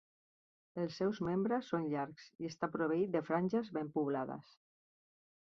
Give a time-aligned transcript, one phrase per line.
[0.83, 4.51] Els seus membres són llargs i està proveït de franges ben poblades.